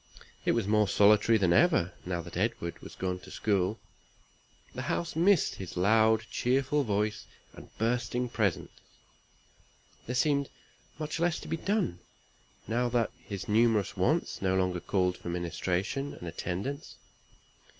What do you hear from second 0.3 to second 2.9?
It was more solitary than ever, now that Edward